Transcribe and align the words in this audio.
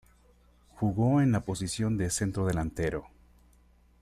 Jugó 0.79 1.21
en 1.21 1.31
la 1.31 1.41
posición 1.45 1.95
de 1.95 2.09
centrodelantero. 2.09 3.05